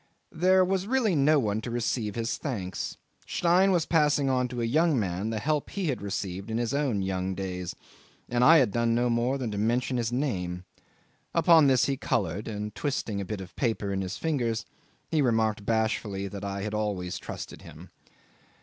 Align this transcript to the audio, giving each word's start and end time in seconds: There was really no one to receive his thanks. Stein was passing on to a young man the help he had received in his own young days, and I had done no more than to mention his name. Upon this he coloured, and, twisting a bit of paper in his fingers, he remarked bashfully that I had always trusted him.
There 0.33 0.65
was 0.65 0.87
really 0.87 1.13
no 1.15 1.37
one 1.37 1.61
to 1.61 1.69
receive 1.69 2.15
his 2.15 2.39
thanks. 2.39 2.97
Stein 3.27 3.71
was 3.71 3.85
passing 3.85 4.31
on 4.31 4.47
to 4.47 4.59
a 4.59 4.65
young 4.65 4.99
man 4.99 5.29
the 5.29 5.37
help 5.37 5.69
he 5.69 5.89
had 5.89 6.01
received 6.01 6.49
in 6.49 6.57
his 6.57 6.73
own 6.73 7.03
young 7.03 7.35
days, 7.35 7.75
and 8.27 8.43
I 8.43 8.57
had 8.57 8.71
done 8.71 8.95
no 8.95 9.11
more 9.11 9.37
than 9.37 9.51
to 9.51 9.59
mention 9.59 9.97
his 9.97 10.11
name. 10.11 10.63
Upon 11.35 11.67
this 11.67 11.85
he 11.85 11.97
coloured, 11.97 12.47
and, 12.47 12.73
twisting 12.73 13.21
a 13.21 13.25
bit 13.25 13.41
of 13.41 13.55
paper 13.55 13.93
in 13.93 14.01
his 14.01 14.17
fingers, 14.17 14.65
he 15.11 15.21
remarked 15.21 15.67
bashfully 15.67 16.27
that 16.29 16.43
I 16.43 16.63
had 16.63 16.73
always 16.73 17.19
trusted 17.19 17.61
him. 17.61 17.91